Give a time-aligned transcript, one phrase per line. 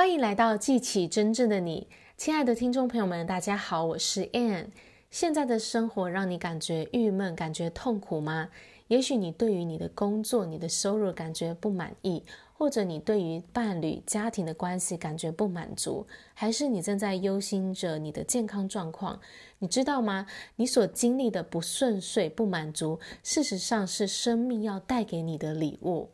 [0.00, 4.68] 欢迎来到记起真正的你，亲爱的听众朋友们，大家好，我是 Ann。
[5.10, 8.48] 现在的生活让你感觉郁闷、感觉痛苦吗？
[8.88, 12.22] 也许你对于你的工作、你的收入感觉不满意，
[12.54, 19.20] 或者你对于伴侣、家庭的关系感觉不满足，还是你正在忧心着你的健康状况？
[19.58, 20.26] 你知道吗？
[20.56, 26.08] 你所经历的不顺遂、不满足，事实上是生命要带给你的礼物。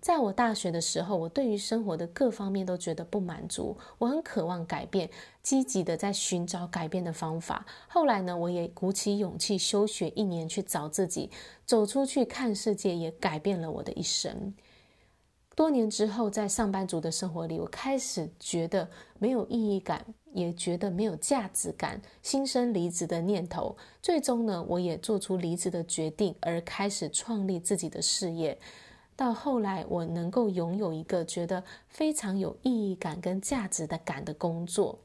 [0.00, 5.10] 在我大学的时候，我对于生活的各方面都觉得不满足，我很渴望改变，
[5.42, 7.66] 积极的在寻找改变的方法。
[7.86, 11.30] 后来呢，我也鼓起勇气休学一年去找自己，
[11.66, 14.54] 走出去看世界，也改变了我的一生。
[15.54, 23.76] 多年之后，在上班族的生活里，我开始觉得没有意义感，也觉得没有价值感，心生离职的念头。
[24.00, 28.58] 最终呢，我也做出离职的决定，而开始创立自己的事业。
[29.20, 34.98] 到后来，我能够拥有一个觉得非常有意义感跟价值的感的工作，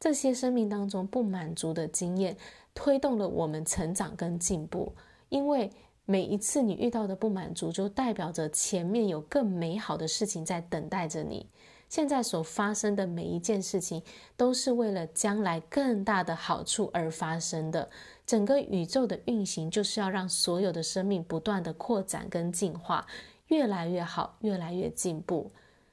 [0.00, 2.38] 这些生命当中不满足的经验，
[2.72, 4.94] 推动了我们成长跟进步。
[5.28, 5.70] 因为
[6.06, 11.46] 每一次你遇到的不满足，就代表着前面有更美好的事情在等待着你。
[11.90, 14.02] 现在所发生的每一件事情，
[14.38, 17.90] 都是为了将来更大的好处而发生的。
[18.24, 23.06] 整个宇宙的运行，就是要让所有的生命不断的扩展跟进化。
[23.48, 25.50] 越来越好，越来越进步。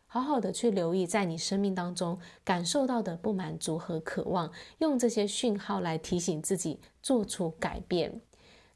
[0.08, 8.22] 好好的去留意，在你生命当中感受到的不满足和渴望，用这些讯号来提醒自己做出改变。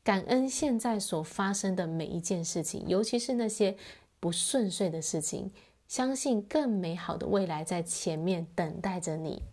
[0.04, 3.76] 感恩现在所发生的每一件事情，尤其是那些
[4.20, 5.52] 不顺遂的事情。
[5.88, 9.44] 相信更美好的未来在前面等待着你。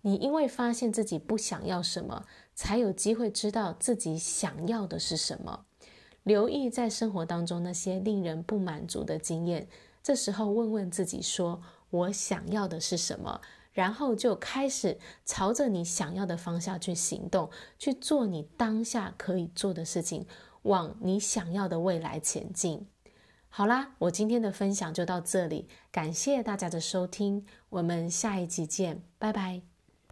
[0.00, 5.66] 你因为发现自己不想要什么，才有机会知道自己想要的是什么。
[6.22, 9.68] 留意在生活当中那些令人不满足的经验，
[10.02, 13.40] 这时候问问自己说：“我想要的是什么？”
[13.72, 17.48] 然后就开始朝着你想要的方向去行动，
[17.78, 20.26] 去做你当下可以做的事情，
[20.62, 22.86] 往你想要的未来前进。
[23.48, 29.69] 好啦，我今天的分享就到这里，感谢大家的收听，我们下一集见，拜拜。